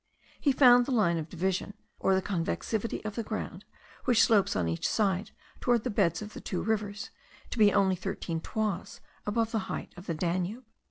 [0.39, 3.65] He found the line of division, or the convexity of the ground,
[4.05, 7.11] which slopes on each side towards the beds of the two rivers,
[7.51, 10.63] to be only thirteen toises above the height of the Danube.